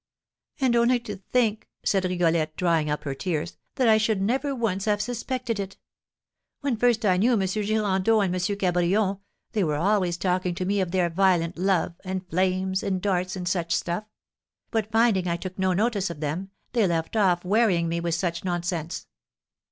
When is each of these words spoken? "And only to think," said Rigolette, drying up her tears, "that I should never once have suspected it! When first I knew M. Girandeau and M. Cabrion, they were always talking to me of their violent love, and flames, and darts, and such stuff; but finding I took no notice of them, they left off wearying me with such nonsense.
"And 0.59 0.75
only 0.75 0.99
to 1.01 1.15
think," 1.17 1.67
said 1.83 2.05
Rigolette, 2.05 2.55
drying 2.55 2.89
up 2.89 3.03
her 3.03 3.13
tears, 3.13 3.57
"that 3.75 3.87
I 3.87 3.99
should 3.99 4.19
never 4.19 4.55
once 4.55 4.85
have 4.85 4.99
suspected 4.99 5.59
it! 5.59 5.77
When 6.61 6.75
first 6.75 7.05
I 7.05 7.17
knew 7.17 7.33
M. 7.33 7.41
Girandeau 7.45 8.21
and 8.21 8.33
M. 8.33 8.41
Cabrion, 8.57 9.19
they 9.51 9.63
were 9.63 9.75
always 9.75 10.17
talking 10.17 10.55
to 10.55 10.65
me 10.65 10.81
of 10.81 10.89
their 10.89 11.11
violent 11.11 11.55
love, 11.59 11.93
and 12.03 12.27
flames, 12.27 12.81
and 12.81 12.99
darts, 12.99 13.35
and 13.35 13.47
such 13.47 13.75
stuff; 13.75 14.05
but 14.71 14.91
finding 14.91 15.27
I 15.27 15.37
took 15.37 15.59
no 15.59 15.71
notice 15.71 16.09
of 16.09 16.19
them, 16.19 16.49
they 16.73 16.87
left 16.87 17.15
off 17.15 17.45
wearying 17.45 17.87
me 17.87 17.99
with 17.99 18.15
such 18.15 18.43
nonsense. 18.43 19.05